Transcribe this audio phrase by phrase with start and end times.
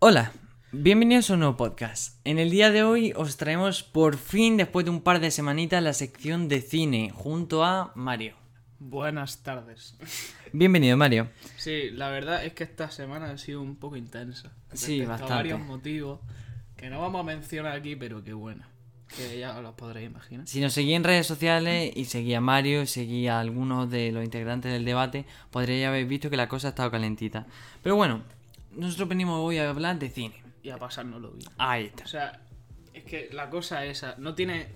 [0.00, 0.32] Hola,
[0.72, 2.20] bienvenidos a un nuevo podcast.
[2.24, 5.82] En el día de hoy os traemos por fin, después de un par de semanitas,
[5.82, 8.36] la sección de cine junto a Mario.
[8.78, 9.96] Buenas tardes.
[10.52, 11.28] Bienvenido, Mario.
[11.56, 14.52] Sí, la verdad es que esta semana ha sido un poco intensa.
[14.72, 15.34] Sí, Respecto a bastante.
[15.34, 16.20] varios motivos
[16.76, 18.64] que no vamos a mencionar aquí, pero que bueno,
[19.16, 20.46] que ya os los podréis imaginar.
[20.46, 24.12] Si nos seguís en redes sociales y seguía a Mario y seguía a algunos de
[24.12, 27.48] los integrantes del debate, podríais haber visto que la cosa ha estado calentita.
[27.82, 28.22] Pero bueno,
[28.78, 30.42] nosotros venimos hoy a hablar de cine.
[30.62, 31.50] Y a pasárnoslo bien.
[31.58, 32.04] Ahí está.
[32.04, 32.40] O sea,
[32.94, 34.68] es que la cosa es esa, no tiene...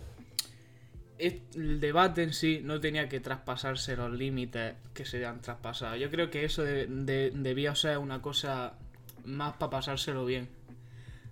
[1.19, 5.95] El debate en sí no tenía que traspasarse los límites que se han traspasado.
[5.97, 8.75] Yo creo que eso de- de- debía ser una cosa
[9.25, 10.49] más para pasárselo bien.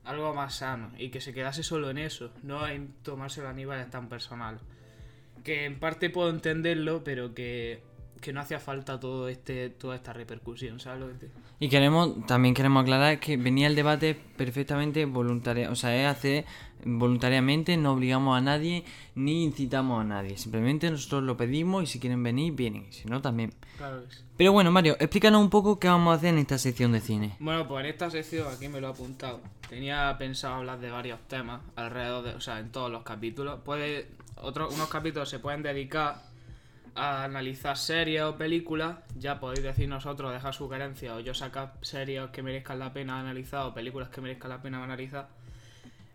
[0.05, 0.93] Algo más sano.
[0.97, 2.31] Y que se quedase solo en eso.
[2.45, 4.61] No en tomárselo a niveles tan personales.
[5.43, 7.83] Que en parte puedo entenderlo, pero que,
[8.21, 12.27] que no hacía falta todo este, toda esta repercusión, ¿sabes lo que te- Y queremos,
[12.27, 16.45] también queremos aclarar que venía el debate perfectamente voluntario, o sea, es hacer
[16.85, 20.37] voluntariamente, no obligamos a nadie ni incitamos a nadie.
[20.39, 22.87] Simplemente nosotros lo pedimos y si quieren venir, vienen.
[22.89, 23.53] y Si no, también.
[23.77, 24.23] Claro que sí.
[24.37, 27.37] Pero bueno, Mario, explícanos un poco qué vamos a hacer en esta sección de cine.
[27.39, 29.41] Bueno, pues en esta sección aquí me lo he apuntado.
[29.69, 33.61] Tenía pensado hablar de varios temas alrededor de, o sea, en todos los capítulos.
[33.65, 36.30] Puede, otros, unos capítulos se pueden dedicar
[36.95, 38.99] a analizar series o películas.
[39.17, 43.67] Ya podéis decir nosotros, dejar sugerencias o yo sacar series que merezcan la pena analizar
[43.67, 45.29] o películas que merezcan la pena analizar.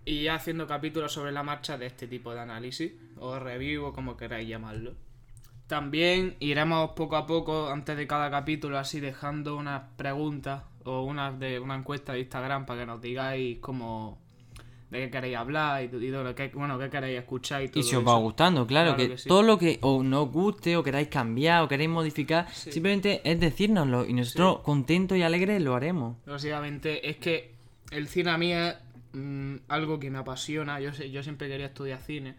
[0.06, 3.94] Y ya haciendo capítulos sobre la marcha de este tipo de análisis o review o
[3.94, 4.94] como queráis llamarlo.
[5.68, 11.40] También iremos poco a poco, antes de cada capítulo, así dejando unas preguntas o unas
[11.40, 14.25] de una encuesta de Instagram para que nos digáis cómo
[14.96, 17.80] de qué queréis hablar y, y de lo que, bueno, qué queréis escuchar y todo
[17.80, 18.12] Y si os eso.
[18.12, 19.28] va gustando, claro, Claro que, que sí.
[19.30, 22.72] todo lo que o no os guste o queráis cambiar o queréis modificar, Sí.
[22.72, 26.18] simplemente es decírnoslo y nosotros contentos y alegres lo haremos.
[26.26, 27.54] Básicamente es que
[27.92, 28.76] el cine a mí es
[29.14, 30.80] mm, algo que me apasiona.
[30.80, 32.36] Yo, yo siempre quería estudiar cine,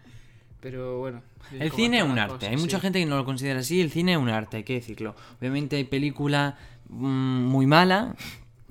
[0.61, 1.23] pero bueno.
[1.53, 2.83] El cine es un arte, cosas, hay mucha sí.
[2.83, 5.15] gente que no lo considera así, el cine es un arte, hay que decirlo.
[5.39, 6.55] Obviamente hay películas
[6.89, 8.17] mm, muy malas,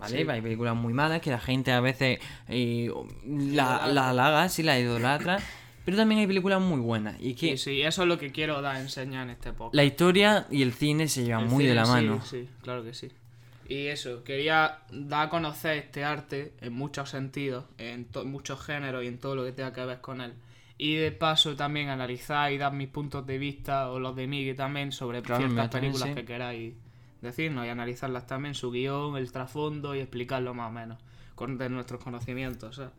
[0.05, 0.23] ¿vale?
[0.23, 0.29] Sí.
[0.29, 2.91] Hay películas muy malas que la gente a veces eh,
[3.25, 5.37] la, la halaga, sí, la idolatra,
[5.85, 7.15] pero también hay películas muy buenas.
[7.19, 9.75] Y que Sí, sí, eso es lo que quiero dar enseñar en este podcast.
[9.75, 12.21] la historia y el cine se llevan El muy de cine, la sí, mano.
[12.25, 13.09] Sí, claro que sí.
[13.67, 19.03] Y eso, quería dar a conocer este arte en muchos sentidos, en to- muchos géneros
[19.03, 20.33] y en todo lo que tenga que ver con él.
[20.77, 24.55] Y de paso también analizar y dar mis puntos de vista o los de Miguel
[24.55, 26.13] también sobre Claro, ciertas películas sí.
[26.15, 26.73] que queráis
[27.25, 30.97] decirnos y analizarlas también, su guion, el trasfondo y explicarlo más o menos
[31.35, 32.77] con de nuestros conocimientos.
[32.77, 32.91] ¿sabes?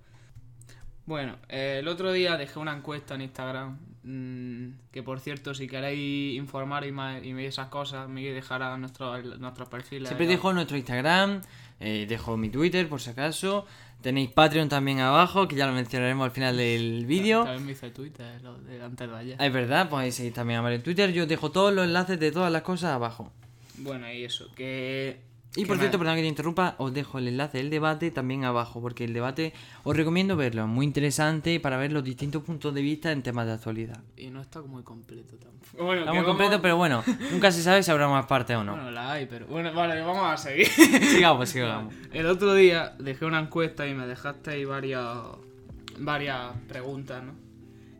[1.06, 3.78] Bueno, eh, el otro día dejé una encuesta en Instagram.
[4.02, 9.20] mm, que por cierto, si queréis informar y, más, y esas cosas, me dejará nuestro,
[9.38, 10.08] nuestros perfiles.
[10.08, 11.42] Siempre dejo nuestro Instagram,
[11.80, 13.66] eh, dejo mi Twitter por si acaso.
[14.02, 17.44] Tenéis Patreon también abajo, que ya lo mencionaremos al final del vídeo.
[17.44, 19.42] También me hice Twitter lo de antes de ayer.
[19.42, 21.12] Es verdad, podéis seguir también a Mario en Twitter.
[21.12, 23.32] Yo dejo todos los enlaces de todas las cosas abajo.
[23.78, 25.24] Bueno, y eso, que.
[25.54, 28.44] Y que por cierto, perdón que te interrumpa, os dejo el enlace del debate también
[28.44, 29.54] abajo, porque el debate
[29.84, 33.46] os recomiendo verlo, es muy interesante para ver los distintos puntos de vista en temas
[33.46, 34.02] de actualidad.
[34.18, 35.56] Y no está muy completo tampoco.
[35.84, 38.64] Bueno, Está muy vamos- completo, pero bueno, nunca se sabe si habrá más partes o
[38.64, 38.72] no.
[38.72, 39.46] Bueno, la hay, pero.
[39.46, 40.66] Bueno, vale, vamos a seguir.
[41.10, 41.94] Sigamos, sigamos.
[42.12, 45.08] El otro día dejé una encuesta y me dejaste ahí varias,
[45.98, 47.34] varias preguntas, ¿no?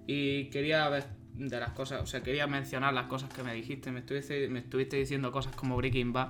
[0.06, 1.04] Y quería ver
[1.36, 3.90] de las cosas, o sea, quería mencionar las cosas que me dijiste.
[3.92, 6.28] Me estuviste, me estuviste diciendo cosas como Breaking Bad,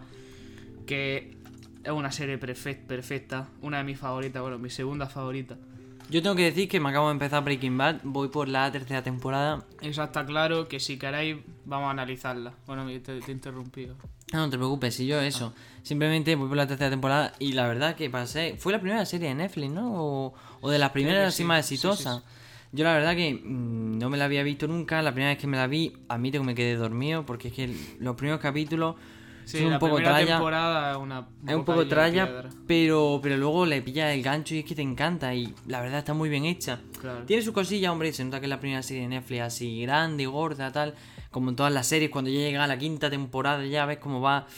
[0.86, 1.36] que
[1.84, 5.56] es una serie perfec- perfecta, una de mis favoritas, bueno, mi segunda favorita.
[6.08, 9.02] Yo tengo que decir que me acabo de empezar Breaking Bad, voy por la tercera
[9.02, 9.64] temporada.
[9.80, 12.54] Eso está claro, que si queréis vamos a analizarla.
[12.66, 13.96] Bueno, me- te, te he interrumpido.
[14.32, 15.54] No, no te preocupes, si yo eso.
[15.82, 18.56] Simplemente voy por la tercera temporada y la verdad que pasé.
[18.58, 19.94] Fue la primera serie de Netflix, ¿no?
[19.94, 22.22] O, o de las primeras así sí, más sí, exitosas.
[22.72, 25.00] Yo la verdad que mm, no me la había visto nunca.
[25.02, 27.74] La primera vez que me la vi, admito que me quedé dormido porque es que
[28.00, 28.96] los primeros capítulos
[29.44, 30.26] Sí, son la un poco tralla.
[30.26, 34.58] temporada es una Es un poco tralla, pero, pero luego le pilla el gancho y
[34.58, 36.80] es que te encanta y la verdad está muy bien hecha.
[37.00, 37.22] Claro.
[37.26, 40.26] Tiene su cosilla, hombre, se nota que es la primera serie de Netflix así grande,
[40.26, 40.96] gorda, tal,
[41.30, 44.20] como en todas las series, cuando ya llega a la quinta temporada ya ves cómo
[44.20, 44.48] va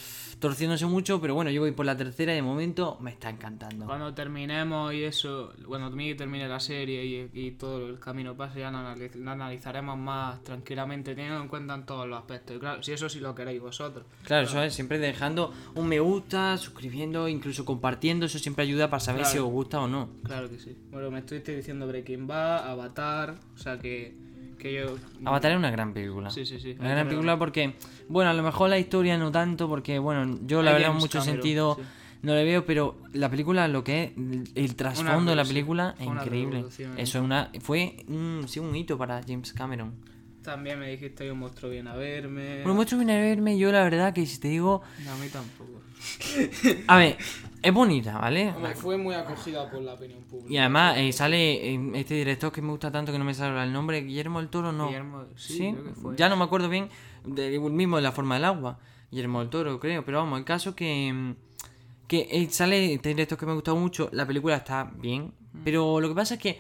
[0.40, 3.87] torciéndose mucho, pero bueno, yo voy por la tercera y de momento me está encantando.
[3.87, 8.70] Cuando terminemos y eso, cuando termine la serie y, y todo el camino pase, ya
[8.70, 12.56] analiz- lo analizaremos más tranquilamente, teniendo en cuenta en todos los aspectos.
[12.56, 14.05] Y claro, si eso sí lo queréis vosotros.
[14.25, 19.00] Claro, eso es, siempre dejando un me gusta, suscribiendo, incluso compartiendo, eso siempre ayuda para
[19.00, 19.32] saber Claro.
[19.32, 20.08] si os gusta o no.
[20.25, 20.76] Claro que sí.
[20.90, 24.14] Bueno, me estuviste diciendo Breaking Bad, Avatar, o sea que,
[24.58, 24.96] que yo...
[25.25, 26.31] Avatar es una gran película.
[26.31, 26.76] Sí, sí, sí.
[26.78, 27.75] Una gran película porque,
[28.08, 30.99] bueno, a lo mejor la historia no tanto, porque, bueno, yo la Hay verdad en
[30.99, 31.82] mucho Cameron, sentido sí.
[32.22, 34.12] no le veo, pero la película, lo que es
[34.55, 36.64] el trasfondo de la película es increíble.
[36.96, 39.94] Eso es una, fue un, sí, un hito para James Cameron.
[40.43, 42.62] También me dijiste que un monstruo viene a verme.
[42.62, 45.28] Bueno, mucho viene a verme, yo la verdad que si te digo, No, a mí
[45.28, 45.77] tampoco.
[46.87, 47.17] A ver,
[47.62, 48.53] es bonita, ¿vale?
[48.61, 50.53] Me fue muy acogida por la opinión pública.
[50.53, 53.62] Y además eh, sale eh, este director que me gusta tanto que no me sale
[53.62, 54.89] el nombre, Guillermo del Toro, no.
[54.89, 56.17] Guillermo- sí, creo que fue.
[56.17, 56.89] Ya no me acuerdo bien
[57.25, 58.79] del mismo de la forma del agua.
[59.11, 60.05] Guillermo del Toro, creo.
[60.05, 61.35] Pero vamos, el caso que.
[62.06, 64.09] Que eh, sale este director que me ha gustado mucho.
[64.12, 65.33] La película está bien.
[65.53, 65.59] Mm.
[65.65, 66.59] Pero lo que pasa es que.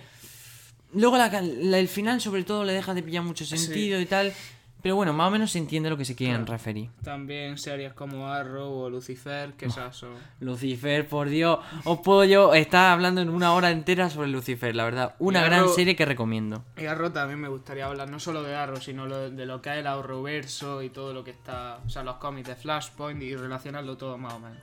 [0.94, 4.06] Luego la ca- la- el final, sobre todo, le deja de pillar mucho sentido y
[4.06, 4.32] tal.
[4.80, 6.52] Pero bueno, más o menos se entiende lo que se quieren Claro.
[6.52, 6.90] referir.
[7.02, 10.10] También series como Arrow o Lucifer, que esas son.
[10.40, 11.58] Lucifer, por Dios.
[11.84, 15.14] Os puedo yo estar hablando en una hora entera sobre Lucifer, la verdad.
[15.18, 16.64] Una gran serie que recomiendo.
[16.76, 19.70] Y Arrow también me gustaría hablar, no solo de Arrow, sino lo- de lo que
[19.70, 21.78] es el Arrowverso y todo lo que está.
[21.84, 24.58] O sea, los cómics de Flashpoint y relacionarlo todo más o menos.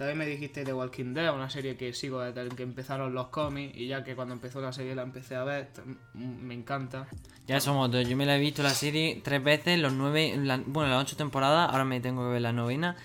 [0.00, 3.76] También me dijiste The Walking Dead, una serie que sigo desde que empezaron los cómics
[3.76, 7.06] y ya que cuando empezó la serie la empecé a ver, t- m- me encanta.
[7.46, 8.08] Ya somos dos.
[8.08, 11.16] Yo me la he visto la serie tres veces, los nueve, la- bueno, las ocho
[11.16, 11.68] temporadas.
[11.70, 12.96] Ahora me tengo que ver la novena.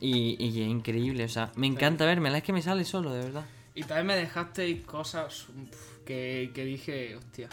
[0.00, 2.32] Y, y es increíble, o sea, me encanta verme.
[2.38, 3.44] Es que me sale solo, de verdad.
[3.74, 5.48] Y también me dejasteis cosas
[6.06, 7.48] que, que dije, hostia.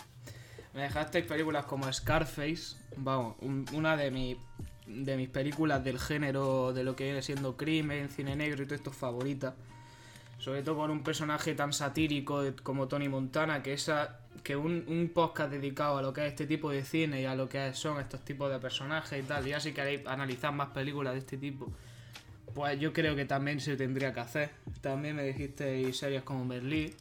[0.75, 4.37] Me dejasteis películas como Scarface, vamos, un- una de, mi-
[4.93, 8.75] de mis películas del género de lo que viene siendo crimen, cine negro y todo
[8.75, 9.55] esto favorita.
[10.37, 15.11] Sobre todo con un personaje tan satírico como Tony Montana, que esa que un, un
[15.13, 17.99] podcast dedicado a lo que es este tipo de cine y a lo que son
[17.99, 21.71] estos tipos de personajes y tal, ya si queréis analizar más películas de este tipo,
[22.55, 24.49] pues yo creo que también se tendría que hacer.
[24.81, 26.93] También me dijiste series como Merlí.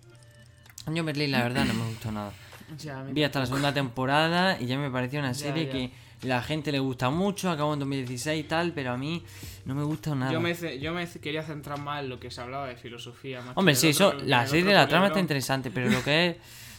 [0.93, 2.33] Yo Berlín, la verdad, no me gustó nada.
[2.79, 5.73] Ya, Vi hasta la segunda temporada y ya me pareció una Ya, serie ya.
[5.73, 5.91] que
[6.23, 7.51] la gente le gusta mucho.
[7.51, 9.23] Acabó en 2016 y tal, pero a mí
[9.65, 10.33] no me gusta nada.
[10.33, 13.41] Yo me, yo me quería centrar más en lo que se hablaba de filosofía.
[13.43, 16.27] más Hombre, sí, eso, otro- la serie, otro la trama está interesante, pero lo que
[16.29, 16.37] es,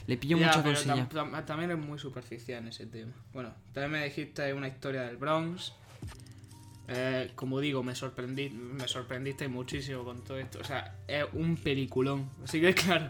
[0.08, 1.10] le pillo Ya, mucha pero cosilla.
[1.10, 3.14] tam- tam- también es muy superficial en ese tema.
[3.34, 5.74] Bueno, también me dijiste una historia del Bronx.
[6.94, 10.60] Eh, como digo, me sorprendí, me sorprendiste muchísimo con todo esto.
[10.60, 12.30] O sea, es un peliculón.
[12.44, 13.10] Así que claro,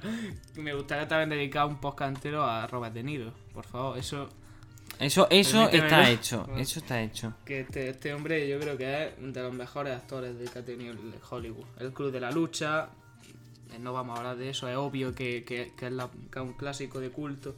[0.55, 3.33] me gustaría también dedicar un podcast entero a Robert De Niro.
[3.53, 4.29] Por favor, eso
[4.99, 6.07] Eso, eso está ¿no?
[6.07, 6.59] hecho, Bueno.
[6.61, 7.33] eso está hecho.
[7.45, 10.63] que este, este hombre yo creo que es de los mejores actores de que ha
[10.65, 10.93] tenido
[11.29, 11.65] Hollywood.
[11.79, 12.89] El Club de la Lucha,
[13.73, 16.39] eh, no vamos a hablar de eso, es obvio que, que- que es, la- que
[16.39, 17.55] es un clásico de culto.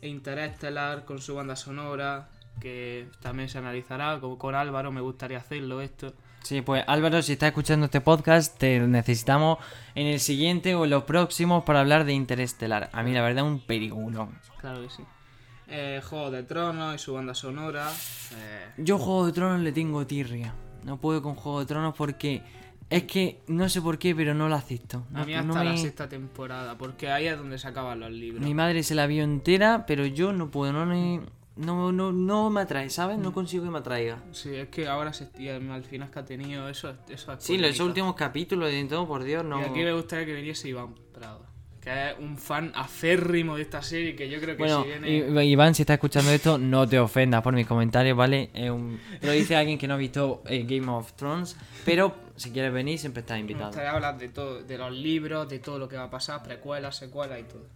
[0.00, 2.28] E Interestelar con su banda sonora,
[2.60, 6.12] que también se analizará, como con Álvaro me gustaría hacerlo esto.
[6.42, 9.58] Sí, pues Álvaro, si estás escuchando este podcast, te necesitamos
[9.94, 12.90] en el siguiente o en los próximos para hablar de Interestelar.
[12.92, 14.36] A mí la verdad un peliculón.
[14.60, 15.04] Claro que sí.
[15.74, 17.90] Eh, Juego de Tronos y su banda sonora.
[18.36, 20.54] eh, Yo Juego de Tronos le tengo tirria.
[20.84, 22.42] No puedo con Juego de Tronos porque
[22.90, 25.04] es que no sé por qué, pero no lo acepto.
[25.14, 28.44] a mí no hasta la sexta temporada, porque ahí es donde se acaban los libros.
[28.44, 31.20] Mi madre se la vio entera, pero yo no puedo, no, me-
[31.56, 33.16] no, no, no me atrae, ¿sabes?
[33.18, 33.22] Mm.
[33.22, 34.22] No consigo que me atraiga.
[34.32, 37.56] Sí, es que ahora se y al final que ha tenido eso, eso es Sí,
[37.56, 39.60] los últimos capítulos y todo, por Dios, no.
[39.60, 41.46] Y aquí me gustaría que viniese Iván Prado,
[41.82, 45.44] que es un fan aférrimo de esta serie que yo creo que Bueno, si viene...
[45.46, 48.50] Iván, si estás escuchando esto, no te ofendas por mis comentarios, ¿vale?
[48.54, 49.00] Es un...
[49.20, 53.00] Lo dice alguien que no ha visto eh, Game of Thrones, pero si quieres venir,
[53.00, 53.66] siempre estás invitado.
[53.66, 56.96] gustaría hablar de todo, de los libros, de todo lo que va a pasar, precuelas,
[56.96, 57.66] secuelas y todo.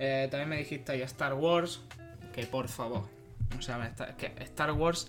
[0.00, 1.82] Eh, también me dijiste ahí Star Wars,
[2.34, 3.04] que por favor,
[3.56, 5.06] o sea, está- que Star Wars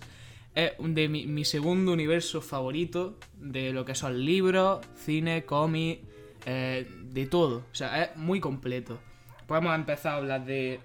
[0.53, 6.01] es de mi, mi segundo universo favorito de lo que son libros, cine, cómic,
[6.45, 7.57] eh, de todo.
[7.71, 8.99] O sea, es muy completo.
[9.47, 10.79] Podemos empezar a hablar de,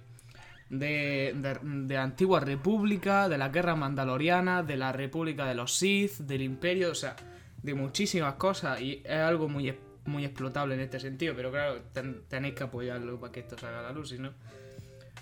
[0.71, 6.42] de, de, Antigua República, de la Guerra Mandaloriana, de la República de los Sith, del
[6.42, 7.14] Imperio, o sea,
[7.62, 12.23] de muchísimas cosas y es algo muy, muy explotable en este sentido, pero claro, ten-
[12.28, 14.33] tenéis que apoyarlo para que esto salga a la luz, si no...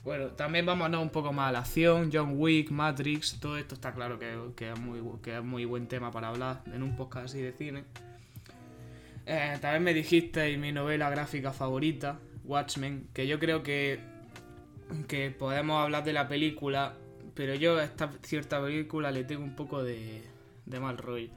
[0.05, 3.57] Bueno, también vamos a hablar un poco más a la acción, John Wick, Matrix, todo
[3.57, 6.83] esto está claro que, que es, muy, que es muy buen tema para hablar en
[6.83, 7.85] un podcast así de cine.
[9.27, 14.01] Eh, también me dijiste mi novela gráfica favorita, Watchmen, que yo creo que,
[15.09, 16.95] que podemos hablar de la película,
[17.35, 20.23] pero yo a esta cierta película le tengo un poco de,
[20.67, 21.29] de mal rollo.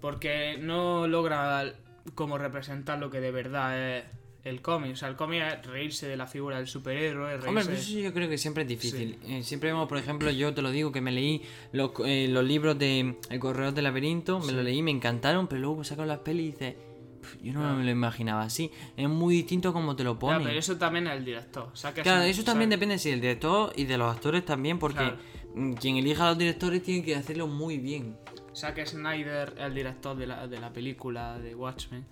[0.00, 1.72] Porque no logra
[2.14, 4.04] como representar lo que de verdad es
[4.44, 4.92] el cómic.
[4.92, 7.48] O sea, el cómic es reírse de la figura del superhéroe, reírse...
[7.48, 9.18] Hombre, pero eso yo creo que siempre es difícil.
[9.26, 12.44] Eh, siempre vemos, por ejemplo, yo te lo digo, que me leí los, eh, los
[12.44, 14.52] libros de El Correo del Laberinto, me Sí.
[14.52, 16.93] los leí, me encantaron, pero luego sacaron las pelis y dices, "Pf,
[17.42, 18.70] yo no me lo imaginaba así.
[18.96, 20.42] Es muy distinto como te lo ponen.
[20.44, 21.68] pero eso también es el director.
[21.72, 24.14] O sea, que Claro, eso o sea, también depende si del director y de los
[24.14, 25.16] actores también, porque Claro.
[25.54, 28.16] mm, quien elija a los directores tiene que hacerlo muy bien.
[28.54, 32.04] Zack Snyder, el director de la, de la película de Watchmen,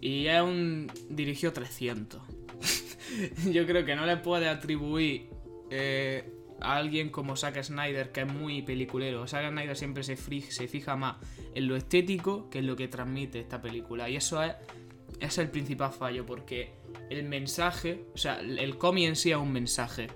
[0.00, 0.90] Y es un.
[1.10, 2.20] dirigió 300.
[3.52, 5.28] Yo creo que no le puede atribuir
[5.70, 9.26] eh, a alguien como Zack Snyder, que es muy peliculero.
[9.26, 11.16] Zack Snyder siempre se fija más
[11.56, 14.08] en lo estético que en lo que transmite esta película.
[14.08, 14.54] Y eso es,
[15.20, 16.74] es el principal fallo, porque
[17.10, 20.08] el mensaje, o sea, el cómic en sí es un mensaje.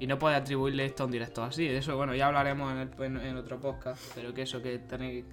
[0.00, 1.66] Y no puede atribuirle esto a un director así.
[1.66, 4.00] De eso, bueno, ya hablaremos en, el- en- en otro podcast.
[4.14, 5.24] Pero que eso, que tenéis.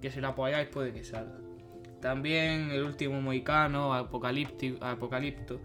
[0.00, 1.38] Que si lo apoyáis puede que salga.
[2.00, 5.60] También el último Moicano, Apocalipti- Apocalipto.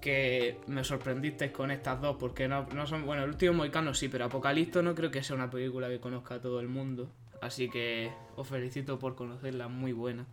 [0.00, 2.16] Que me sorprendisteis con estas dos.
[2.18, 3.06] Porque no, no son.
[3.06, 6.36] Bueno, el último Moicano sí, pero Apocalipto no creo que sea una película que conozca
[6.36, 7.12] a todo el mundo.
[7.40, 10.26] Así que os felicito por conocerla, muy buena.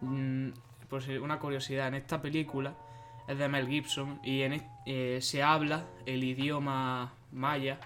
[0.00, 0.50] Mm,
[1.00, 2.74] si una curiosidad, en esta película
[3.26, 7.80] es de Mel Gibson y en eh, se habla el idioma maya.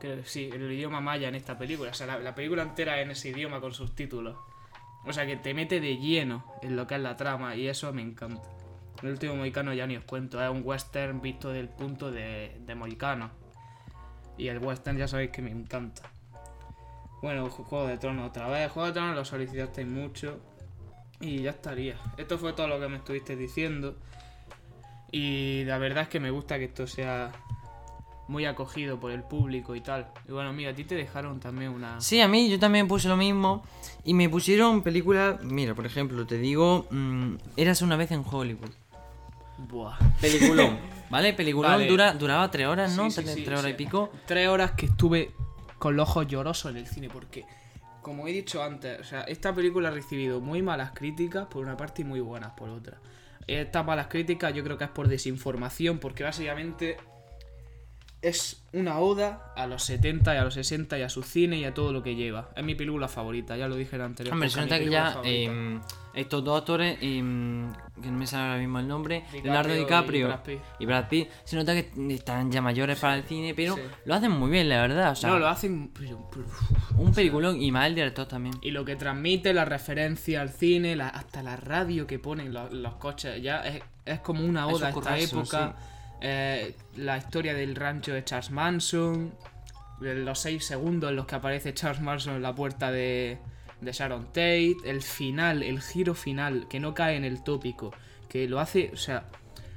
[0.00, 1.90] Que sí, el idioma maya en esta película.
[1.90, 4.36] O sea, la, la película entera en ese idioma con subtítulos.
[5.04, 7.92] O sea, que te mete de lleno en lo que es la trama y eso
[7.92, 8.48] me encanta.
[9.02, 13.28] El último Moicano ya ni os cuento, es un western visto del punto de, de.
[14.38, 16.02] Y el western ya sabéis que me encanta.
[17.22, 18.70] Bueno, Ju- Juego de Tronos otra vez.
[18.70, 20.40] Juego de Tronos lo solicitasteis mucho.
[21.20, 21.96] Y ya estaría.
[22.16, 23.96] Esto fue todo lo que me estuviste diciendo.
[25.10, 27.30] Y la verdad es que me gusta que esto sea
[28.28, 30.08] muy acogido por el público y tal.
[30.28, 32.00] Y bueno, mira, a ti te dejaron también una...
[32.00, 33.62] Sí, a mí yo también puse lo mismo.
[34.04, 35.42] Y me pusieron películas.
[35.44, 36.86] Mira, por ejemplo, te digo.
[36.90, 38.70] mm, Eras una vez en Hollywood.
[39.58, 39.96] Buah.
[40.20, 40.78] Peliculón.
[41.10, 41.34] ¿Vale?
[41.34, 41.86] Peliculón Vale.
[41.86, 43.10] dura, duraba tres horas, ¿no?
[43.10, 44.10] Sí, sí, tres, sí, tres horas y pico.
[44.26, 45.30] Tres horas que estuve
[45.82, 47.44] con los ojos llorosos en el cine porque,
[48.02, 51.76] como he dicho antes, o sea, esta película ha recibido muy malas críticas por una
[51.76, 52.98] parte y muy buenas por otra.
[53.48, 56.98] Estas malas críticas yo creo que es por desinformación porque básicamente
[58.22, 61.64] es una oda a los 70 y a los 60 y a su cine y
[61.64, 62.50] a todo lo que lleva.
[62.56, 64.32] Es mi película favorita, ya lo dije en anterior.
[64.32, 65.80] Hombre, se nota que ya eh,
[66.14, 67.16] estos dos actores, eh,
[68.00, 70.58] que no me sale ahora mismo el nombre, DiCaprio Leonardo y DiCaprio Brad Pitt.
[70.78, 73.82] y Brad Pitt, se nota que están ya mayores para el cine, pero sí.
[74.04, 75.10] lo hacen muy bien, la verdad.
[75.10, 75.90] O sea, no, lo hacen...
[75.92, 76.46] pero- pero-
[76.96, 78.54] un peliculón y más el director también.
[78.62, 82.72] Y lo que transmite, la referencia al cine, la- hasta la radio que ponen los,
[82.72, 85.76] los coches, ya es, es como una oda a esta currazo, época.
[86.24, 89.34] Eh, la historia del rancho de Charles Manson,
[89.98, 93.38] los seis segundos en los que aparece Charles Manson en la puerta de,
[93.82, 97.92] Sharon Tate, el final, el giro final, que no cae en el tópico,
[98.28, 99.24] que lo hace, o sea,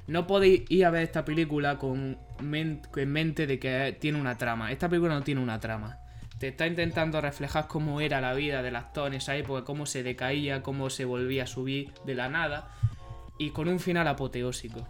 [0.05, 4.71] no podéis ir a ver esta película con en mente de que tiene una trama.
[4.71, 5.97] Esta película no tiene una trama.
[6.37, 10.03] Te está intentando reflejar cómo era la vida del actor en esa época, cómo se
[10.03, 12.69] decaía, cómo se volvía a subir de la nada.
[13.37, 14.87] Y con un final apoteósico.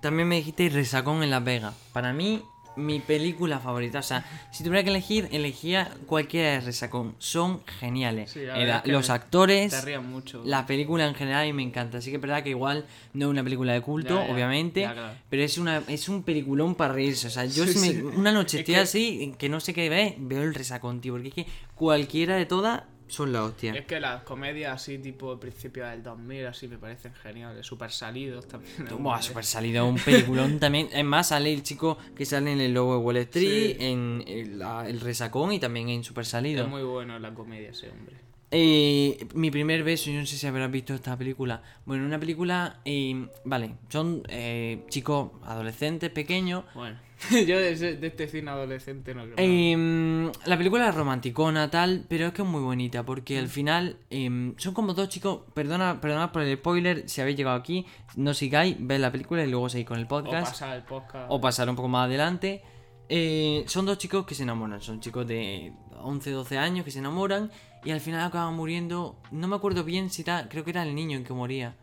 [0.00, 1.74] También me dijiste Resacón en Las Vegas.
[1.92, 2.42] Para mí,
[2.76, 3.98] mi película favorita.
[4.00, 7.14] O sea, si tuviera que elegir, elegía cualquiera de Resacón.
[7.18, 8.30] Son geniales.
[8.32, 10.42] Sí, Eh, es que los actores, mucho.
[10.44, 11.98] la película en general y me encanta.
[11.98, 14.80] Así que es verdad que igual no es una película de culto, Ya, ya, obviamente.
[14.82, 15.14] ya, claro.
[15.30, 17.26] Pero es una es un peliculón para reírse.
[17.28, 19.72] O sea, yo Sí, si me- una noche Es estoy que- así, que no sé
[19.74, 21.14] qué ver, veo el Resacón, tío.
[21.14, 23.74] Porque es que cualquiera de todas son la hostia.
[23.74, 27.66] Es que las comedias así, tipo principio del 2000, así me parecen geniales.
[27.66, 28.72] Super salidos también.
[29.02, 30.88] Buah, super salido, un peliculón también.
[30.92, 33.84] Es más, sale el chico que sale en el logo de Wall Street, Sí.
[33.84, 36.64] en el, la- el resacón y también en Super Salido.
[36.64, 38.16] Es muy bueno la comedia ese hombre.
[38.50, 41.62] Eh, mi primer beso, yo no sé si habrás visto esta película.
[41.84, 46.64] Bueno, una película, eh, vale, son eh, chicos adolescentes, pequeños.
[46.74, 46.96] Bueno,
[47.30, 49.34] yo de, ese- de este cine adolescente no creo.
[49.36, 53.40] Eh, la película es romanticona, tal, pero es que es muy bonita porque Mm.
[53.40, 55.40] al final eh, son como dos chicos.
[55.52, 57.84] Perdona, perdona por el spoiler, si habéis llegado aquí,
[58.16, 60.52] no sigáis, ved la película y luego seguís con el o podcast.
[60.52, 61.26] pasar el podcast.
[61.28, 62.62] o pasar un poco más adelante.
[63.10, 66.98] Eh, son dos chicos que se enamoran, son chicos de 11, 12 años que se
[66.98, 67.50] enamoran
[67.84, 69.16] y al final acaban muriendo.
[69.30, 71.76] No me acuerdo bien si era, creo que era el niño en que moría.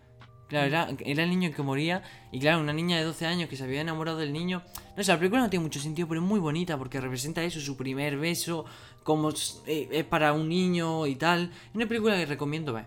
[0.47, 3.49] Claro, era, era el niño en que moría y claro, una niña de 12 años
[3.49, 4.61] que se había enamorado del niño.
[4.95, 7.59] No sé, la película no tiene mucho sentido, pero es muy bonita porque representa eso,
[7.59, 8.65] su primer beso,
[9.03, 11.51] como es, eh, es para un niño y tal.
[11.69, 12.85] Es una película que recomiendo ver.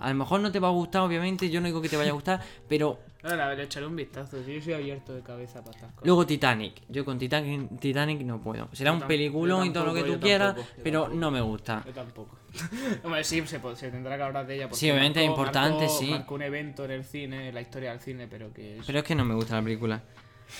[0.00, 2.10] A lo mejor no te va a gustar, obviamente, yo no digo que te vaya
[2.10, 4.36] a gustar, pero Ahora, a ver, echaré un vistazo.
[4.44, 6.06] Yo soy abierto de cabeza para estas cosas.
[6.06, 6.82] Luego Titanic.
[6.88, 8.68] Yo con Titanic, Titanic no puedo.
[8.72, 11.20] Será Yo un peliculón y todo lo que tú quieras, tampoco, pero tampoco.
[11.20, 11.82] no me gusta.
[11.86, 12.38] Yo tampoco.
[13.04, 13.58] Hombre, sí, se,
[13.90, 14.68] tendrá que hablar de ella.
[14.68, 16.10] porque Sí, obviamente es importante, marcó- sí.
[16.10, 18.86] Marcó un evento en el cine, en la historia del cine, pero que es...
[18.86, 20.02] Pero es que no me gusta la película.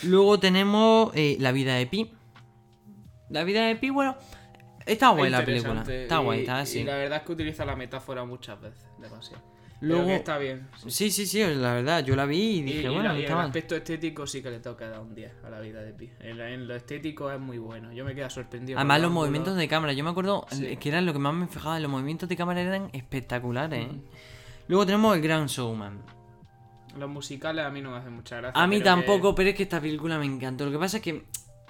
[0.04, 2.12] Luego tenemos eh, La vida de Pi.
[3.28, 4.16] La vida de Pi, bueno,
[4.86, 5.82] está guay la película.
[5.86, 6.78] Está guay, Y- está así.
[6.80, 9.42] Y la verdad es que utiliza la metáfora muchas veces, demasiado.
[9.82, 10.68] Luego- que está bien.
[10.76, 10.90] sí.
[10.90, 13.32] Sí, sí, sí, la verdad, yo la vi y dije, y bueno, la- y está
[13.32, 13.46] el mal.
[13.46, 16.10] aspecto estético sí que le toca dar un 10 a la vida de Pi.
[16.20, 17.92] En, en lo estético es muy bueno.
[17.92, 18.78] Yo me quedo sorprendido.
[18.78, 19.22] Además, los ángulos.
[19.26, 20.76] movimientos de cámara, yo me acuerdo Sí.
[20.76, 23.86] que era lo que más me fijaba, los movimientos de cámara eran espectaculares.
[23.86, 24.00] ¿eh?
[24.68, 26.00] Luego tenemos El Gran Showman.
[26.98, 28.62] Los musicales a mí no me hacen mucha gracia.
[28.62, 30.64] A mí pero tampoco, pero es que esta película me encantó.
[30.66, 31.24] Lo que pasa es que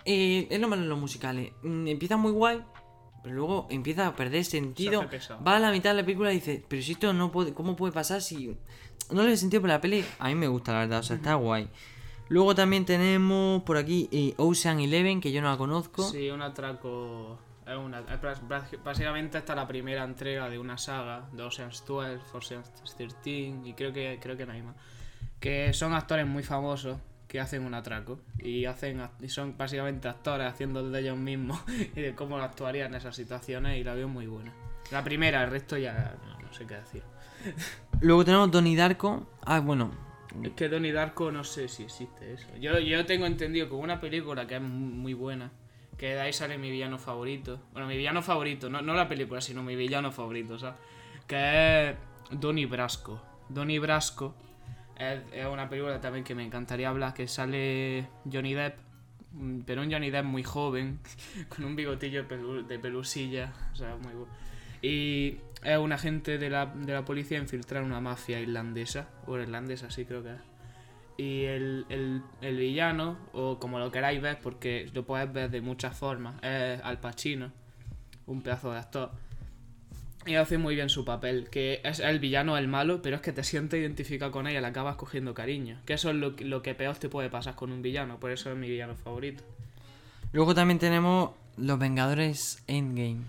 [0.04, 1.52] eh, es lo malo de los musicales.
[1.62, 2.60] Mm, Empieza muy guay,
[3.22, 5.08] pero luego empieza a perder sentido.
[5.46, 7.76] Va a la mitad de la película y dice, pero si esto no puede, ¿cómo
[7.76, 8.56] puede pasar si
[9.10, 10.04] no le he sentido por la peli?
[10.18, 11.68] A mí me gusta la verdad, o sea, está guay.
[12.28, 16.02] Luego también tenemos por aquí eh, Ocean Eleven, que yo no la conozco.
[16.02, 17.38] Sí, un atraco.
[17.66, 18.02] Es una,
[18.82, 23.30] básicamente esta es la primera entrega de una saga de Ocean's 12, Ocean's 13
[23.64, 24.74] y creo que, creo que no hay más.
[25.38, 26.98] Que son actores muy famosos
[27.32, 31.58] que hacen un atraco y hacen y son básicamente actores haciendo de ellos mismos
[31.96, 34.52] y de cómo actuarían en esas situaciones y la veo muy buena.
[34.90, 37.02] La primera, el resto ya no, no sé qué decir.
[38.02, 39.26] Luego tenemos Donnie Darko.
[39.46, 39.90] Ah, bueno.
[40.42, 42.48] Es que Donnie Darko no sé si existe eso.
[42.60, 45.50] Yo, yo tengo entendido que una película que es mu- muy buena,
[45.96, 47.60] que de ahí sale mi villano favorito.
[47.72, 50.76] Bueno, mi villano favorito, no, no la película, sino mi villano favorito, ¿sabes?
[51.26, 51.96] Que es
[52.30, 53.22] Donnie Brasco.
[53.48, 54.34] Donnie Brasco
[54.98, 58.76] es, una película también que me encantaría hablar, que sale Johnny Depp,
[59.32, 61.00] mm, pero un Johnny Depp muy joven,
[61.48, 64.32] con un bigotillo de, pelu- de pelusilla, o sea, muy bueno.
[64.82, 69.90] Y es un agente de la, de la policía infiltrar una mafia irlandesa, o irlandesa,
[69.90, 70.40] sí creo que es.
[71.18, 75.60] Y el, el, el villano, o como lo queráis ver, porque lo puedes ver de
[75.60, 77.52] muchas formas, es Al Pacino,
[78.26, 79.12] un pedazo de actor.
[80.24, 83.32] Y hace muy bien su papel, que es el villano, el malo, pero es que
[83.32, 85.80] te sientes identificado con ella, le acabas cogiendo cariño.
[85.84, 88.30] Que eso es lo, que- lo que peor te puede pasar con un villano, por
[88.30, 89.42] eso es mi villano favorito.
[90.32, 93.22] Luego también tenemos Los Vengadores Endgame.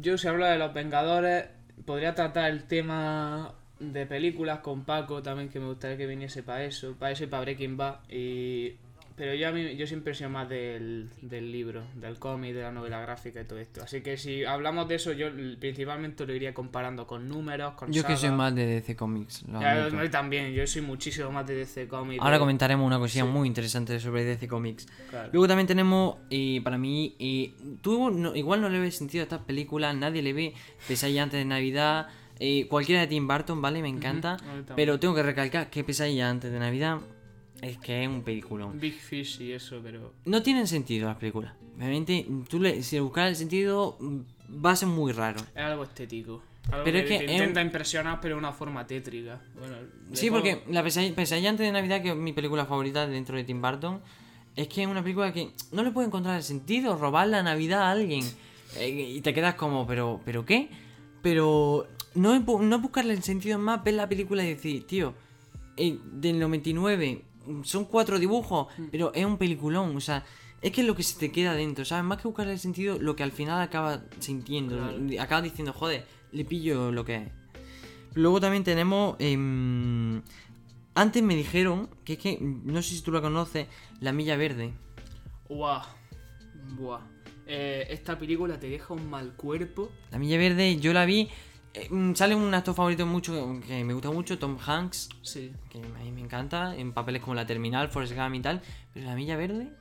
[0.00, 1.46] Yo si hablo de los Vengadores,
[1.84, 6.62] podría tratar el tema de películas con Paco también, que me gustaría que viniese para
[6.64, 7.96] eso, para eso y para Breaking Bad.
[8.08, 8.76] Y...
[9.16, 12.62] Pero yo, a mí, yo siempre he sido más del, del libro, del cómic, de
[12.62, 13.82] la novela gráfica y todo esto.
[13.82, 15.28] Así que si hablamos de eso, yo
[15.60, 19.44] principalmente lo iría comparando con números, con Yo que soy más de DC Comics.
[19.60, 22.22] Ya, yo también, yo soy muchísimo más de DC Comics.
[22.22, 23.30] Ahora de- comentaremos una cosilla Sí.
[23.30, 24.86] muy interesante sobre DC Comics.
[25.10, 25.28] Claro.
[25.32, 29.24] Luego también tenemos, eh, para mí, eh, tú no- igual no le ves sentido a
[29.24, 30.54] estas películas, nadie le ve
[30.88, 32.08] Pesadilla antes de Navidad,
[32.40, 33.82] eh, cualquiera de Tim Burton, ¿vale?
[33.82, 34.36] Me encanta.
[34.74, 36.98] pero tengo que recalcar que Pesadilla antes de Navidad
[37.62, 38.78] es que es un peliculón.
[38.78, 40.12] Big Fish y eso, pero...
[40.26, 41.54] No tienen sentido las películas.
[41.76, 43.96] Obviamente, tú le, si buscas el sentido,
[44.64, 45.40] va a ser muy raro.
[45.54, 46.42] Es algo estético.
[46.70, 49.40] Algo Pero que, es que te es intenta impresionar, pero de una forma tétrica.
[49.58, 49.76] Bueno,
[50.12, 53.44] Sí, todo- porque la pesadilla, antes de Navidad, que es mi película favorita dentro de
[53.44, 54.00] Tim Burton,
[54.54, 57.82] es que es una película que no le puede encontrar el sentido, robar la Navidad
[57.84, 58.22] a alguien.
[58.76, 60.68] Eh, y te quedas como, ¿pero, ¿pero qué?
[61.22, 65.14] Pero no, no buscarle el sentido más ver la película y decir, tío,
[65.76, 67.22] eh, del 99
[67.64, 70.24] son cuatro dibujos, pero es un peliculón, o sea,
[70.60, 72.04] es que es lo que se te queda dentro, ¿sabes?
[72.04, 75.22] Más que buscarle el sentido, lo que al final acaba sintiendo, Claro.
[75.22, 77.28] acaba diciendo, joder, le pillo lo que es.
[78.14, 79.16] Luego también tenemos.
[79.18, 80.22] em,
[80.94, 83.66] antes me dijeron que es que, no sé si tú la conoces,
[84.00, 84.72] La Milla Verde.
[85.48, 85.82] Buah.
[86.78, 87.00] Buah.
[87.46, 89.90] Eh, esta película te deja un mal cuerpo.
[90.10, 91.28] La Milla Verde, yo la vi.
[91.74, 95.52] Eh, mm, sale un actor favorito mucho que me gusta mucho, Tom Hanks, Sí.
[95.70, 98.60] que a mí me encanta, en papeles como La Terminal, Forrest Gump y tal.
[98.92, 99.72] Pero La Milla Verde.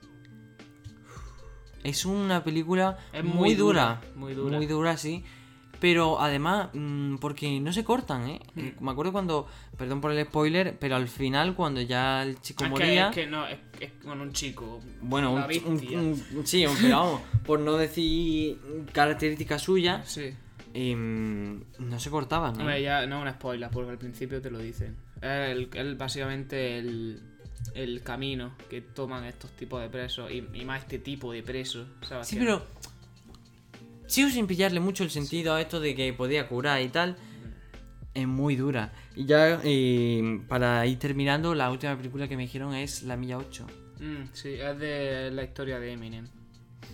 [1.84, 4.58] Es una película Es muy, muy dura, dura, muy dura.
[4.58, 5.24] Muy dura, sí.
[5.80, 8.40] Pero además, mm, porque no se cortan, ¿eh?
[8.54, 8.60] Hmm.
[8.60, 12.66] Eh, Me acuerdo cuando, perdón por el spoiler, pero al final, cuando ya el chico
[12.66, 13.10] Es que, moría.
[13.10, 14.80] es que no, es, es con un chico.
[15.02, 18.60] Bueno, una un, un- sí, pero vamos, por no decir
[18.94, 20.36] características suyas, Sí.
[20.74, 22.56] Em, no se cortaban.
[22.56, 22.60] ¿eh?
[22.60, 24.96] Hombre, ya no es un spoiler, porque al principio te lo dicen.
[25.22, 27.22] Es básicamente el,
[27.76, 31.88] el camino que toman estos tipos de presos y, y más este tipo de presos.
[32.02, 32.28] ¿sabes?
[32.28, 32.66] Sí, pero
[34.08, 37.16] sigo sin pillarle mucho el sentido a esto de que podía curar y tal.
[38.14, 38.92] Es muy dura.
[39.16, 43.38] Y ya, em, para ir terminando, la última película que me dijeron es La Milla
[43.38, 43.68] 8.
[44.00, 46.28] Mm, sí, es de la historia de Eminem.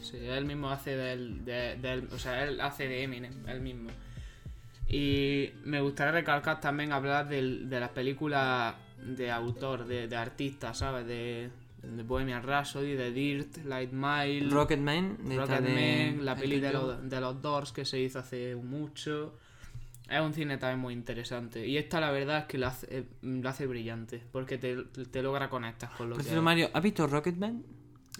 [0.01, 3.89] Sí, él mismo hace del, de, del- o sea, él hace de Eminem, él mismo.
[4.89, 10.77] Y me gustaría recalcar también hablar del- de las películas de autor, de, de artistas,
[10.77, 11.05] ¿sabes?
[11.05, 11.49] De,
[11.83, 17.41] de Bohemian Rhapsody, de Dirt, Light Mile, Rocketman, Rocketman, la peli de los, de los
[17.41, 19.37] Doors que se hizo hace mucho.
[20.09, 21.67] Es un cine también muy interesante.
[21.67, 25.21] Y esta la verdad es que lo hace, eh, lo hace brillante, porque te, te
[25.21, 26.29] logra conectar con lo Por que...
[26.29, 27.61] cierto, Mario, ¿has visto Rocketman?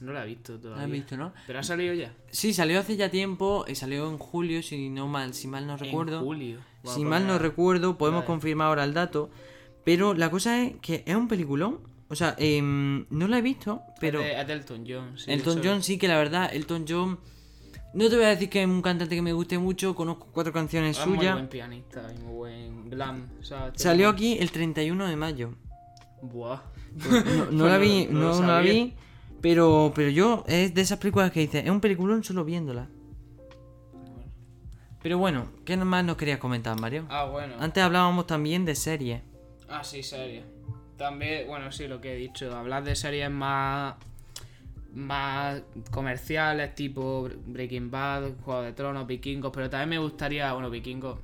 [0.01, 0.85] No la he visto ¿La todavía.
[0.85, 1.33] has visto, no?
[1.47, 2.13] ¿Pero ha salido ya?
[2.31, 5.75] Sí, salió hace ya tiempo, y salió en julio, si no mal, si mal no
[5.77, 6.19] recuerdo.
[6.19, 6.59] En julio.
[6.83, 7.39] si Bueno, mal pues no nada.
[7.39, 8.27] recuerdo, podemos Vale.
[8.27, 9.29] confirmar ahora el dato.
[9.83, 11.79] Pero la cosa es que es un peliculón.
[12.09, 15.17] O sea, em, no la he visto, pero Es de, Elton John.
[15.17, 17.19] sí, Elton John sí que la verdad, Elton John
[17.93, 20.53] No te voy a decir que es un cantante que me guste mucho, conozco cuatro
[20.53, 21.33] canciones Es muy suyas.
[21.33, 23.27] buen pianista y muy buen glam.
[23.75, 25.53] Salió aquí el 31 de mayo.
[26.21, 26.61] Buah.
[26.95, 28.93] No, no Pues la vi, no- no no, la vi,
[29.41, 32.87] pero, pero yo es de esas películas que dices, es un peliculón solo viéndola.
[35.01, 37.05] Pero bueno, ¿qué más nos querías comentar, Mario?
[37.09, 37.55] Ah, bueno.
[37.59, 39.21] Antes hablábamos también de series.
[39.69, 40.43] Ah, sí, series.
[40.97, 42.53] También, bueno, sí, lo que he dicho.
[42.55, 43.95] Hablar de series más.
[44.93, 49.51] más comerciales, tipo Breaking Bad, Juego de Tronos, Vikingos.
[49.53, 50.51] Pero también me gustaría.
[50.53, 51.19] Bueno, Vikingos.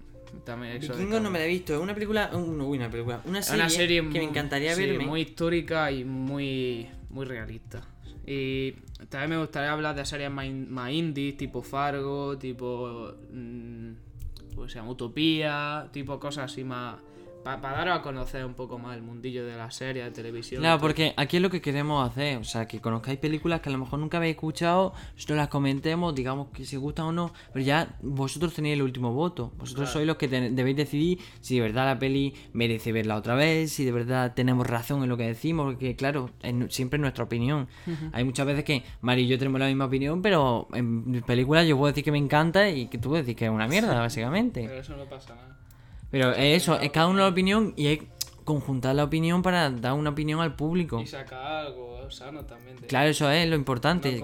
[0.45, 3.41] También Vikingos no me la he visto, es una película, un- uy, una película, una
[3.43, 5.05] serie, una serie que me encantaría sí, verme.
[5.05, 7.81] muy histórica y muy, muy realista.
[8.25, 8.71] Y
[9.09, 13.13] también me gustaría hablar de series más, más indies, tipo Fargo, tipo.
[13.31, 13.91] mm,
[14.55, 16.97] pues se Utopía, tipo cosas así más.
[17.43, 20.61] Para daros a conocer un poco más el mundillo de la serie de televisión.
[20.61, 23.71] Claro, porque aquí es lo que queremos hacer, o sea, que conozcáis películas que a
[23.73, 27.65] lo mejor nunca habéis escuchado, nosotros las comentemos, digamos que si gustan o no, pero
[27.65, 29.93] ya vosotros tenéis el último voto, vosotros Claro.
[29.93, 33.83] sois los que debéis decidir si de verdad la peli merece verla otra vez, si
[33.83, 37.67] de verdad tenemos razón en lo que decimos, porque claro, es siempre es nuestra opinión.
[38.13, 41.77] Hay muchas veces que Mari y yo tenemos la misma opinión, pero en películas yo
[41.77, 44.63] puedo decir que me encanta y que tú puedes decir que es una mierda, básicamente.
[44.67, 45.59] Pero eso no pasa nada.
[46.13, 47.99] Pero es eso, es cada uno la opinión y es
[48.43, 51.01] conjuntar la opinión para dar una opinión al público.
[51.01, 52.79] Y sacar algo sano también.
[52.79, 54.19] de- Claro, eso es lo importante.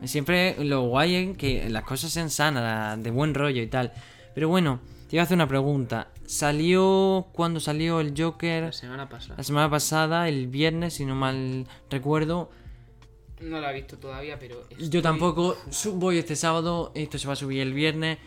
[0.00, 3.92] No Siempre lo guay es que las cosas sean sanas, de buen rollo y tal.
[4.34, 6.08] Pero bueno, te iba a hacer una pregunta.
[6.26, 9.34] Salió cuando salió el Joker La semana pasada.
[9.36, 12.50] la semana pasada, el viernes, si no mal recuerdo.
[13.40, 14.56] No la he visto todavía, pero.
[14.76, 15.56] Yo tampoco
[15.94, 18.18] voy este sábado, esto se va a subir el viernes.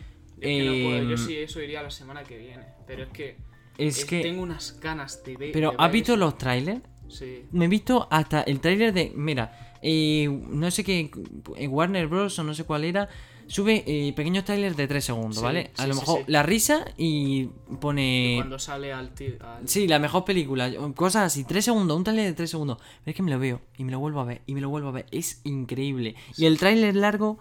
[0.42, 2.64] Es que no puedo, yo Em, sí, eso iría la semana que viene.
[2.88, 3.38] Pero es que.
[3.78, 5.52] Es que- Tengo unas ganas de ver.
[5.54, 6.20] Pero de ¿has visto eso.
[6.20, 6.82] los trailers?
[7.10, 7.44] Sí.
[7.52, 9.12] Me he visto hasta el tráiler de.
[9.16, 11.10] Mira, eh, no sé qué.
[11.58, 12.38] eh, Warner Bros.
[12.40, 13.08] o no sé cuál era.
[13.48, 15.72] Sube eh, pequeños trailers de 3 segundos, Sí, ¿vale?
[15.78, 17.48] A lo mejor la risa y
[17.82, 18.36] pone.
[18.38, 19.34] Cuando sale al tío.
[19.42, 20.72] al- Sí, la mejor película.
[20.96, 22.78] Cosas así, 3 segundos, un tráiler de 3 segundos.
[23.04, 24.70] Pero es que me lo veo y me lo vuelvo a ver y me lo
[24.70, 25.06] vuelvo a ver.
[25.12, 26.16] Es increíble.
[26.38, 27.40] Y el tráiler largo.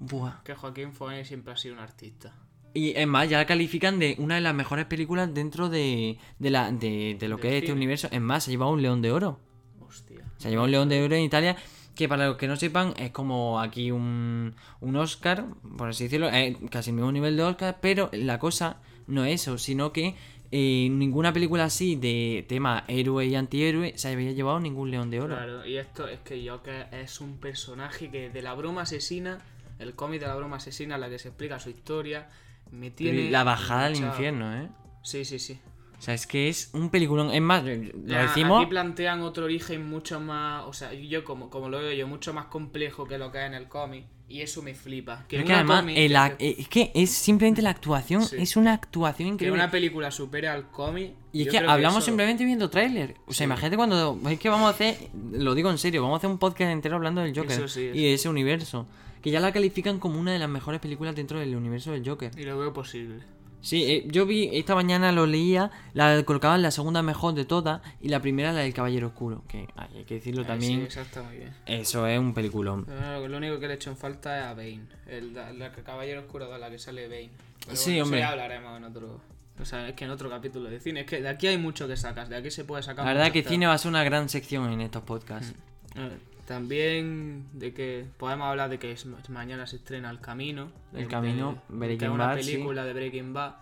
[0.00, 0.42] Buah.
[0.42, 2.34] Que Joaquín Phoenix siempre ha sido un artista.
[2.74, 6.50] Y es más, ya la califican de una de las mejores películas dentro de, de,
[6.50, 8.08] la, de, de lo que es este universo.
[8.10, 9.40] Es más, se ha llevado un león de oro.
[9.80, 10.24] Hostia.
[10.38, 11.56] Se ha llevado un León de Oro en Italia,
[11.94, 15.44] que para los que no sepan es como aquí un, un Oscar,
[15.76, 19.42] por así decirlo, es casi el mismo nivel de Oscar, pero la cosa no es
[19.42, 20.14] eso, sino que
[20.52, 25.20] eh, ninguna película así de tema héroe y antihéroe se había llevado ningún León de
[25.20, 25.36] Oro.
[25.36, 29.38] Claro, y esto es que Joker es un personaje que de la broma asesina,
[29.80, 32.28] el cómic de la broma asesina, la que se explica su historia,
[32.70, 33.30] me tiene.
[33.30, 34.68] la bajada al infierno, ¿eh?
[35.02, 35.58] Sí, sí, sí.
[35.98, 37.30] O sea, es que es un peliculón.
[37.30, 38.62] Es más, lo decimos.
[38.62, 42.32] Aquí plantean otro origen mucho más, o sea, yo como, como lo veo yo, mucho
[42.32, 44.04] más complejo que lo que hay en el cómic.
[44.26, 45.24] Y eso me flipa.
[45.28, 48.36] Que que además, el que, es que es simplemente la actuación, Sí.
[48.38, 49.58] es una actuación que increíble.
[49.60, 51.14] una película supere al cómic.
[51.32, 53.16] Y es que hablamos eso- simplemente viendo tráiler.
[53.26, 53.44] O sea, Sí.
[53.44, 54.18] imagínate cuando.
[54.30, 54.96] Es que vamos a hacer.
[55.32, 57.90] Lo digo en serio, vamos a hacer un podcast entero hablando del Joker Eso sí,
[57.92, 58.86] y de ese universo.
[59.22, 62.30] Que ya la califican como una de las mejores películas dentro del universo del Joker.
[62.38, 63.22] Y lo veo posible.
[63.62, 67.82] Sí, eh, yo vi, esta mañana lo leía, la colocaban la segunda mejor de todas
[68.00, 69.44] y la primera la del Caballero Oscuro.
[69.46, 70.88] Que ay, hay que decirlo Eh, también.
[70.90, 71.52] Sí, está muy bien.
[71.66, 72.86] Eso es un peliculón.
[73.28, 74.80] Lo único que le he hecho en falta es a Bane.
[75.06, 75.34] El,
[75.74, 77.30] que Caballero Oscuro de la que sale Bane.
[77.66, 78.20] Pero Sí, bueno, hombre.
[78.20, 79.20] Ya hablaremos en otro.
[79.60, 81.00] O sea, es que en otro capítulo de cine.
[81.00, 82.30] Es que de aquí hay mucho que sacas.
[82.30, 84.72] De aquí se puede sacar La verdad que cine va a ser una gran sección
[84.72, 85.52] en estos podcasts.
[85.96, 86.16] Eh,
[86.50, 90.72] También de que podemos hablar de que es- mañana se estrena El Camino.
[90.92, 92.50] El de- Camino, de- Breaking que es una Bad, sí.
[92.54, 93.54] película de Breaking Bad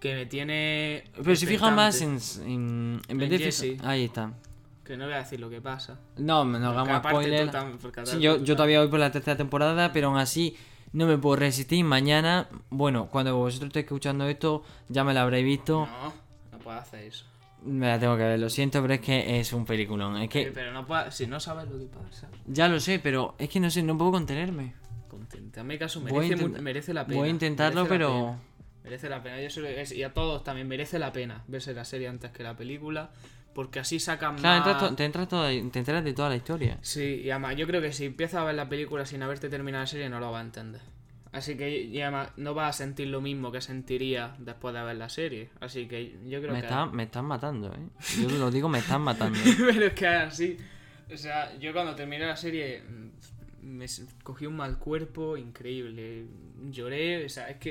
[0.00, 1.04] que me tiene.
[1.14, 2.18] Pero si fijas más en.
[2.46, 3.76] En, en Jesse.
[3.84, 4.32] Ahí está.
[4.82, 6.00] Que no voy a decir lo que pasa.
[6.16, 7.50] No, no hagamos spoiler.
[8.04, 10.56] Sí, yo, yo todavía voy por la tercera temporada, pero aún así
[10.94, 11.84] no me puedo resistir.
[11.84, 15.86] Mañana, bueno, cuando vosotros estéis escuchando esto, ya me la habréis visto.
[15.86, 16.14] No,
[16.52, 17.26] no puedo hacer eso.
[17.62, 20.16] Me la tengo que ver, lo siento, pero es que es un peliculón.
[20.18, 22.28] Es Eh, que Pero no puedo- si no sabes lo que pasa.
[22.46, 24.74] ya lo sé, pero es que no sé, no puedo contenerme.
[25.08, 25.60] Contente.
[25.60, 27.18] Hazme caso, merece, mu- merece la pena.
[27.20, 28.08] Voy a intentarlo, merece pero.
[28.14, 28.38] pena.
[28.84, 29.40] Merece la pena.
[29.40, 32.42] Yo solo- es- y a todos también merece la pena verse la serie antes que
[32.44, 33.10] la película.
[33.52, 34.68] Porque así sacan Claro, más.
[34.68, 36.78] entras to- te, entras toda- te enteras de toda la historia.
[36.82, 39.82] Sí, y además yo creo que si empiezas a ver la película sin haberte terminado
[39.82, 40.82] la serie no lo vas a entender.
[41.36, 44.96] Así que y además no vas a sentir lo mismo que sentiría después de ver
[44.96, 45.50] la serie.
[45.60, 46.66] Así que yo creo Me, que...
[46.66, 47.88] está, me están matando, ¿eh?
[48.20, 49.38] Yo te lo digo, me están matando.
[49.58, 50.56] Pero es que así.
[51.12, 53.86] O sea, yo cuando terminé la serie mm, me
[54.22, 56.26] cogí un mal cuerpo increíble.
[56.70, 57.70] Lloré, o sea, es que...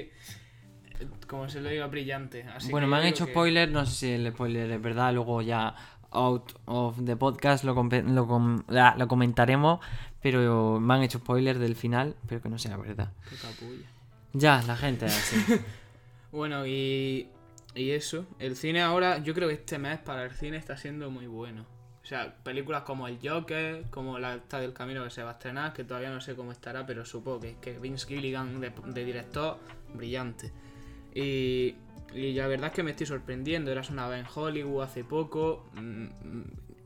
[0.99, 2.43] eh, Como se lo digo, brillante.
[2.43, 5.41] Así bueno, me han hecho que- spoiler, no sé si el spoiler es verdad, luego
[5.41, 5.73] ya
[6.11, 9.79] out of the podcast lo, lo, com- la- lo comentaremos,
[10.25, 13.11] pero me han hecho spoilers del final, pero que no sea verdad.
[13.29, 13.85] Qué capulla.
[14.33, 15.61] Ya, la gente es así.
[16.31, 17.29] Bueno, y,
[17.75, 18.25] y eso.
[18.39, 21.67] El cine ahora, yo creo que este mes para el cine está siendo muy bueno.
[22.01, 25.33] O sea, películas como El Joker, como La Esta del Camino que se va a
[25.33, 29.05] estrenar, que todavía no sé cómo estará, pero supongo que, que Vince Gilligan de, de
[29.05, 29.59] director,
[29.93, 30.51] brillante.
[31.13, 31.75] Y,
[32.15, 33.71] y la verdad es que me estoy sorprendiendo.
[33.71, 35.69] Eras una vez en Hollywood hace poco.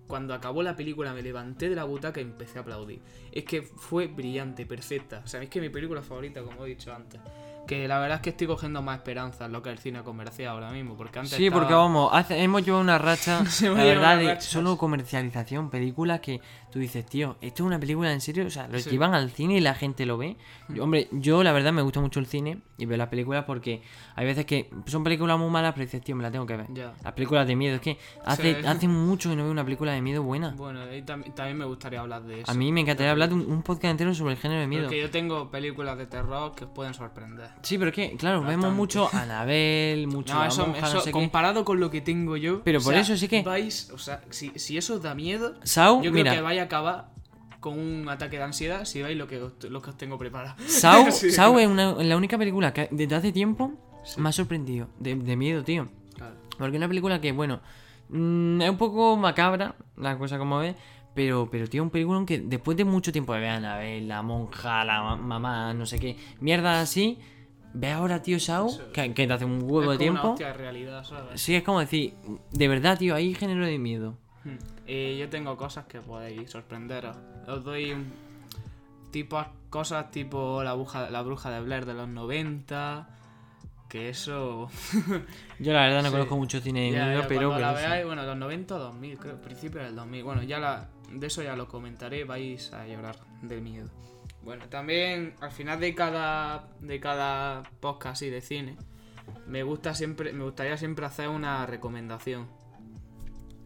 [0.09, 2.99] Cuando acabó la película me levanté de la butaca y empecé a aplaudir.
[3.31, 5.21] Es que fue brillante, perfecta.
[5.27, 7.21] Sabéis que es mi película favorita, como he dicho antes.
[7.67, 10.01] Que la verdad es que estoy cogiendo más esperanza en lo que es el cine
[10.01, 10.97] comercial ahora mismo.
[10.97, 14.75] Porque antes Sí, estaba- porque vamos, hace- hemos llevado una racha, la verdad, de solo
[14.79, 18.45] comercialización, películas que tú dices, tío, ¿esto es una película en serio?
[18.45, 18.89] O sea, lo Sí.
[18.91, 20.37] llevan al cine y la gente lo ve.
[20.69, 23.81] Yo, hombre, yo la verdad me gusta mucho el cine y veo las películas porque
[24.15, 26.67] hay veces que son películas muy malas, pero dices, tío, me la tengo que ver.
[26.73, 26.93] Ya.
[27.03, 28.67] Las películas de miedo, es que hace, Sí.
[28.67, 30.51] hace mucho que no veo una película de miedo buena.
[30.55, 32.51] Bueno, y tam- también me gustaría hablar de eso.
[32.51, 34.83] A mí me encantaría hablar de un, un podcast entero sobre el género de miedo.
[34.83, 37.49] Porque yo tengo películas de terror que os pueden sorprender.
[37.63, 41.11] Sí, pero es que, claro, vemos mucho Anabel, mucho No, eso, Monja, no eso qué.
[41.11, 42.61] comparado con lo que tengo yo.
[42.63, 45.15] Pero o por sea, eso sí que- Vais, o sea, si, si eso os da
[45.15, 47.09] miedo, yo creo mira, que vais a acabar
[47.59, 50.55] con un ataque de ansiedad si veis lo que os, lo que os tengo preparado.
[50.67, 51.27] Sau, Sí.
[51.27, 54.19] Es una- la única película que desde hace tiempo Sí.
[54.21, 54.87] me ha sorprendido.
[54.99, 55.89] De, de miedo, tío.
[56.15, 56.35] Claro.
[56.57, 57.59] Porque es una película que, bueno,
[58.09, 60.75] mm, es un poco macabra, la cosa como ves.
[61.15, 64.21] Pero, pero tío, un película que después de mucho tiempo de ver a Anabel, la
[64.21, 67.17] monja, la ma- mamá, no sé qué, mierda así,
[67.73, 68.91] ve ahora, tío, Sau, Eso.
[68.93, 70.29] que, que te hace un Es huevo como de una tiempo.
[70.29, 71.41] hostia de realidad, ¿sabes?
[71.41, 72.13] Sí, es como decir,
[72.51, 74.17] de verdad, tío, hay género de miedo.
[74.43, 74.57] Hmm.
[74.87, 77.15] Y yo tengo cosas que podéis sorprenderos.
[77.47, 78.11] Os doy un
[79.11, 83.09] tipo cosas tipo la bruja, la bruja de Blair de los 90.
[83.89, 84.69] Que eso.
[85.59, 86.11] Yo la verdad no Sí.
[86.11, 87.47] conozco mucho cine de Ya, miedo, ya, pero...
[87.49, 90.23] cuando la veáis, bueno, los 90 o 2000, creo, principios del 2000.
[90.23, 93.89] Bueno, ya la, de eso ya lo comentaré, vais a llorar de miedo.
[94.43, 98.77] Bueno, también al final de cada de cada podcast así de cine,
[99.47, 102.47] me gusta siempre me gustaría siempre hacer una recomendación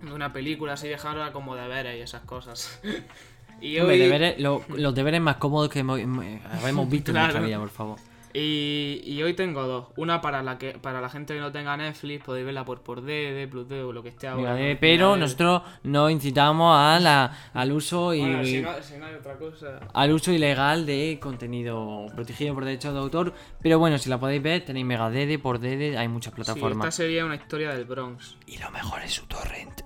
[0.03, 2.79] de una película así dejarla como deberes y esas cosas.
[3.61, 7.57] y hoy deberes- lo- los deberes más cómodos que hemos, hemos visto en nuestra vida,
[7.59, 7.99] por favor.
[8.35, 9.89] Y, y hoy tengo dos.
[9.95, 13.03] Una para la que para la gente que no tenga Netflix, podéis verla por por
[13.03, 14.55] DD, Plus D o lo que esté ahora.
[14.79, 19.05] Pero Mira, nosotros no incitamos a la, al uso y bueno, si, no, si no
[19.05, 19.79] hay otra cosa.
[19.93, 23.33] al uso ilegal de contenido protegido por derechos de autor.
[23.61, 26.87] Pero bueno, si la podéis ver, tenéis Mega DD por DD, hay muchas Sí, plataformas.
[26.87, 28.37] esta sería una historia del Bronx.
[28.47, 29.81] Y lo mejor es su torrent.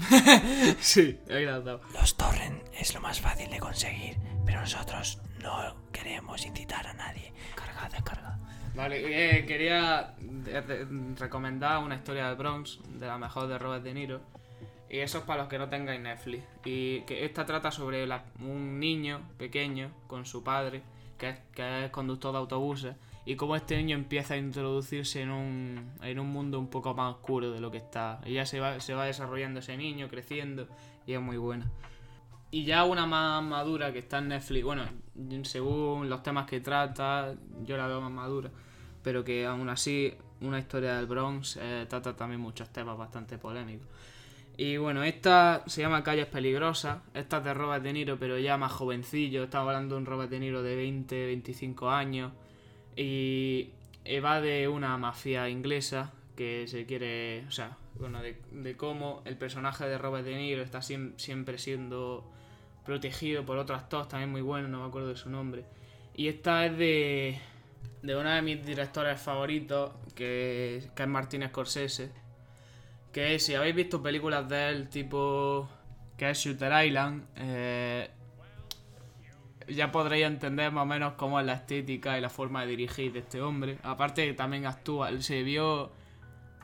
[0.80, 1.80] sí, dado.
[1.92, 7.32] Los torrent es lo más fácil de conseguir, pero nosotros no queremos incitar a nadie.
[7.54, 8.38] Carga, descarga.
[8.74, 13.84] Vale, eh, quería de- de- recomendar una historia del Bronx, de la mejor de Robert
[13.84, 14.20] De Niro.
[14.88, 16.42] Y eso es para los que no tengáis Netflix.
[16.64, 20.82] Y que esta trata sobre la- un niño pequeño con su padre,
[21.18, 25.30] que es, que es conductor de autobuses, y cómo este niño empieza a introducirse en
[25.30, 28.20] un, en un mundo un poco más oscuro de lo que está.
[28.24, 30.66] Y ya se va, se va desarrollando ese niño, creciendo,
[31.06, 31.70] y es muy buena.
[32.50, 34.84] Y ya una más madura que está en Netflix, bueno,
[35.44, 38.50] según los temas que trata, yo la veo más madura,
[39.02, 43.88] pero que aún así una historia del Bronx eh, trata también muchos temas bastante polémicos.
[44.58, 48.58] Y bueno, esta se llama Calles Peligrosas, esta es de Robert De Niro, pero ya
[48.58, 52.32] más jovencillo, estamos hablando de un Robert De Niro de 20, 25 años,
[52.96, 53.70] y
[54.04, 59.36] eh, va de una mafia inglesa que se quiere, o sea, bueno, de, cómo el
[59.36, 62.24] personaje de Robert De Niro está siem- siempre siendo
[62.84, 65.64] protegido por otro actor también muy bueno, no me acuerdo de su nombre.
[66.14, 67.38] Y esta es de,
[68.02, 72.10] de uno de mis directores favoritos, que, que es Martin Scorsese.
[73.12, 75.68] Que si habéis visto películas de él, tipo
[76.16, 78.10] que es Shooter Island, eh,
[79.74, 83.12] ya podréis entender más o menos cómo es la estética y la forma de dirigir
[83.12, 83.78] de este hombre.
[83.82, 85.90] Aparte que también actúa, se vio...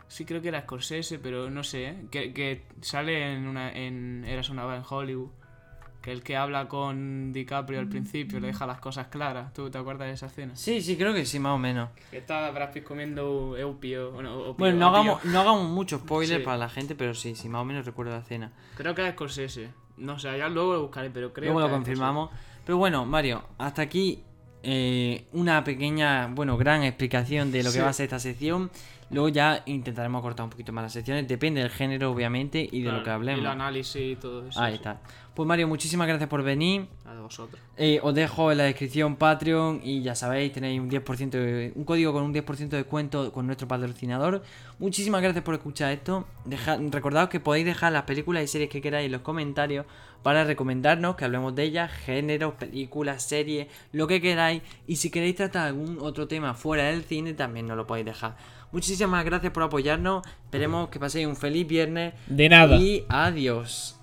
[0.08, 2.04] Sí creo que era Scorsese, pero no sé, ¿eh?
[2.10, 5.28] que, que sale en una en Eras una vez en Hollywood.
[6.00, 9.52] Que el que habla con DiCaprio al principio le deja las cosas claras.
[9.52, 10.54] ¿Tú te acuerdas de esa escena?
[10.56, 11.90] Sí, sí, creo que sí, más o menos.
[12.10, 14.12] Que está Brad Pitt comiendo eupio.
[14.12, 16.44] Bueno, opio, Bueno, no hagamos, no hagamos mucho spoiler Sí.
[16.44, 18.52] para la gente, pero sí, sí, más o menos recuerdo la escena.
[18.76, 19.70] Creo que es Scorsese.
[19.98, 22.30] No sé, ya luego lo buscaré, pero creo Luego que lo es confirmamos.
[22.68, 24.22] Pero bueno, Mario, hasta aquí
[24.62, 28.70] eh, una pequeña, bueno, gran explicación de lo que va a ser esta sección.
[29.10, 31.26] Luego ya intentaremos cortar un poquito más las secciones.
[31.26, 33.40] Depende del género, obviamente, y de lo que Y hablemos.
[33.40, 34.60] el análisis y todo eso.
[34.60, 34.76] Ahí sí.
[34.76, 35.00] está.
[35.34, 36.86] Pues Mario, muchísimas gracias por venir.
[37.06, 37.60] A vosotros.
[37.76, 41.84] Eh, os dejo en la descripción Patreon y ya sabéis, tenéis un 10% de- un
[41.84, 44.42] código con un 10% de descuento con nuestro patrocinador.
[44.80, 46.26] Muchísimas gracias por escuchar esto.
[46.44, 49.86] Dejad, recordad que podéis dejar las películas y series que queráis en los comentarios
[50.24, 54.62] para recomendarnos que hablemos de ellas, géneros, películas, series, lo que queráis.
[54.88, 58.36] Y si queréis tratar algún otro tema fuera del cine, también nos lo podéis dejar.
[58.72, 60.22] Muchísimas gracias por apoyarnos.
[60.44, 62.14] Esperemos que paséis un feliz viernes.
[62.26, 62.76] De nada.
[62.76, 63.97] Y adiós.